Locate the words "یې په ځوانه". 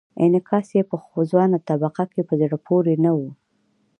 0.77-1.57